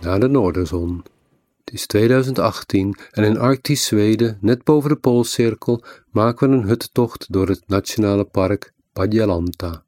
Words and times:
Naar 0.00 0.20
de 0.20 0.28
Noorderzon. 0.28 1.04
Het 1.64 1.74
is 1.74 1.86
2018 1.86 2.96
en 3.10 3.24
in 3.24 3.38
Arctisch 3.38 3.84
Zweden, 3.84 4.38
net 4.40 4.64
boven 4.64 4.90
de 4.90 4.96
Poolcirkel, 4.96 5.82
maken 6.10 6.50
we 6.50 6.56
een 6.56 6.62
huttocht 6.62 7.32
door 7.32 7.48
het 7.48 7.62
nationale 7.66 8.24
park 8.24 8.72
Padjelanta. 8.92 9.82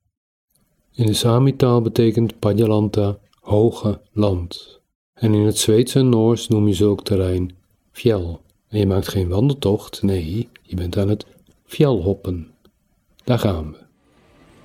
In 0.93 1.07
de 1.07 1.13
Sami-taal 1.13 1.83
betekent 1.83 2.39
Padjelanta 2.39 3.19
hoge 3.41 4.01
land. 4.13 4.81
En 5.15 5.35
in 5.35 5.47
het 5.47 5.59
Zweeds 5.59 5.95
en 5.95 6.09
Noors 6.09 6.49
noem 6.49 6.67
je 6.67 6.75
zulk 6.75 7.05
terrein 7.05 7.57
fjell. 7.93 8.39
En 8.69 8.79
je 8.79 8.87
maakt 8.87 9.09
geen 9.09 9.29
wandeltocht, 9.29 10.03
nee, 10.03 10.49
je 10.63 10.77
bent 10.77 10.97
aan 10.97 11.09
het 11.09 11.27
fjellhoppen. 11.65 12.51
Daar 13.25 13.39
gaan 13.39 13.71
we. 13.71 13.79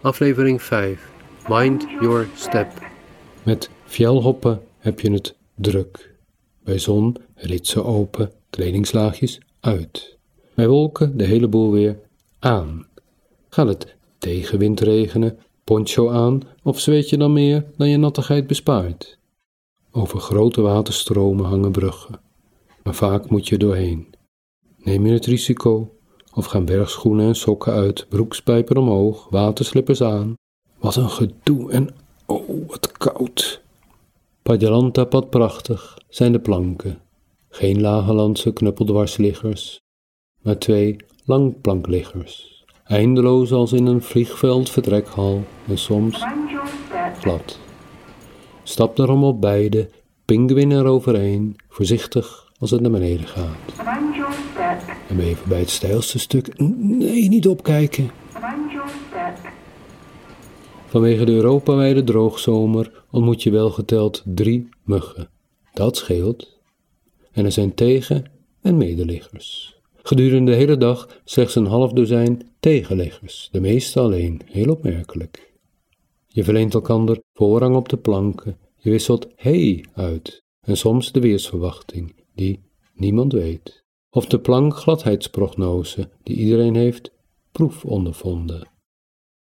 Aflevering 0.02 0.62
5. 0.62 1.12
Mind 1.48 1.86
your 2.00 2.28
step. 2.36 2.91
Met 3.44 3.70
fjellhoppen 3.86 4.62
heb 4.78 5.00
je 5.00 5.12
het 5.12 5.36
druk. 5.56 6.16
Bij 6.64 6.78
zon 6.80 7.16
ritsen 7.36 7.86
open, 7.86 8.32
kledingslaagjes 8.50 9.40
uit. 9.60 10.18
Bij 10.54 10.68
wolken 10.68 11.18
de 11.18 11.24
hele 11.24 11.48
boel 11.48 11.72
weer 11.72 12.00
aan. 12.40 12.88
Gaat 13.50 13.68
het 13.68 13.96
tegenwind 14.18 14.80
regenen, 14.80 15.38
poncho 15.64 16.10
aan 16.10 16.42
of 16.64 16.80
zweet 16.80 17.10
je 17.10 17.18
dan 17.18 17.34
meer 17.34 17.66
dan 17.78 17.90
je 17.90 17.98
nattigheid 17.98 18.48
bespaart? 18.48 19.18
Over 19.92 20.20
grote 20.20 20.62
waterstromen 20.62 21.46
hangen 21.46 21.72
bruggen, 21.72 22.20
maar 22.84 22.96
vaak 22.96 23.30
moet 23.30 23.48
je 23.48 23.58
doorheen. 23.58 24.14
Neem 24.78 25.06
je 25.06 25.14
het 25.14 25.26
risico 25.26 25.96
of 26.34 26.46
gaan 26.46 26.66
bergschoenen 26.66 27.28
en 27.28 27.36
sokken 27.36 27.74
uit, 27.74 28.06
broekspijper 28.10 28.78
omhoog, 28.78 29.28
waterslippers 29.30 30.02
aan? 30.02 30.34
Wat 30.80 30.96
een 30.96 31.10
gedoe 31.10 31.72
en 31.72 31.96
oh, 32.32 32.70
wat 32.70 32.92
koud. 32.92 33.62
Padjelanta 34.42 35.04
pad 35.06 35.30
prachtig 35.30 35.98
zijn 36.10 36.32
de 36.32 36.40
planken. 36.40 37.00
Geen 37.50 37.82
lage 37.82 38.14
landse 38.14 38.54
knuppeldwarsliggers, 38.54 39.80
maar 40.42 40.58
twee 40.58 40.96
langplankliggers. 41.26 42.64
Eindeloos 42.84 43.52
als 43.52 43.74
in 43.74 43.86
een 43.86 44.02
vliegveld 44.02 44.70
vertrekhal 44.70 45.44
en 45.68 45.78
soms 45.78 46.24
glad. 47.20 47.60
Stap 48.64 48.96
daarom 48.96 49.24
op 49.24 49.42
beide, 49.42 49.90
pinguïn 50.26 50.72
eroverheen, 50.72 51.56
voorzichtig 51.70 52.52
als 52.60 52.72
het 52.72 52.82
naar 52.82 52.92
beneden 52.92 53.28
gaat. 53.28 53.86
En 55.10 55.26
je 55.26 55.36
voorbij 55.36 55.60
het 55.60 55.70
steilste 55.70 56.20
stuk? 56.20 56.58
Nee, 56.58 57.30
niet 57.30 57.48
opkijken. 57.48 58.21
Vanwege 60.92 61.26
de 61.26 61.32
Europawijde 61.32 62.04
droogzomer 62.04 63.04
ontmoet 63.12 63.44
je 63.44 63.52
wel 63.52 63.70
geteld 63.70 64.24
drie 64.26 64.70
muggen. 64.84 65.30
Dat 65.74 65.98
scheelt. 65.98 66.60
En 67.32 67.46
er 67.46 67.52
zijn 67.52 67.74
tegen- 67.74 68.26
en 68.62 68.78
medeliggers. 68.78 69.80
Gedurende 69.96 70.52
de 70.52 70.58
hele 70.58 70.78
dag 70.78 71.22
slechts 71.24 71.56
een 71.56 71.66
half 71.66 71.92
dozijn 71.94 72.50
tegenliggers, 72.60 73.50
de 73.52 73.60
meeste 73.60 74.00
alleen, 74.00 74.42
heel 74.46 74.72
opmerkelijk. 74.72 75.54
Je 76.28 76.44
verleent 76.44 76.74
elkander 76.74 77.20
voorrang 77.34 77.76
op 77.76 77.90
de 77.90 77.98
planken, 77.98 78.58
je 78.78 78.90
wisselt 78.90 79.28
hey 79.36 79.86
uit 79.94 80.44
en 80.62 80.78
soms 80.78 81.12
de 81.12 81.20
weersverwachting, 81.20 82.16
die 82.36 82.60
niemand 82.94 83.34
weet. 83.34 83.84
Of 84.10 84.26
de 84.26 84.40
plankgladheidsprognose, 84.40 86.10
die 86.24 86.36
iedereen 86.36 86.76
heeft 86.76 87.12
proefondervonden. 87.52 88.68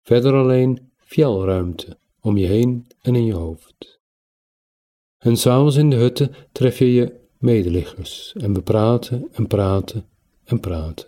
Verder 0.03 0.33
alleen 0.33 0.90
fjellruimte 1.11 1.97
om 2.21 2.37
je 2.37 2.47
heen 2.47 2.87
en 3.01 3.15
in 3.15 3.25
je 3.25 3.33
hoofd. 3.33 3.99
En 5.17 5.37
s'avonds 5.37 5.75
in 5.75 5.89
de 5.89 5.95
hutten 5.95 6.35
tref 6.51 6.77
je 6.77 6.93
je 6.93 7.19
medeliggers 7.37 8.33
en 8.37 8.53
we 8.53 8.61
praten 8.61 9.27
en 9.31 9.47
praten 9.47 10.09
en 10.43 10.59
praten. 10.59 11.07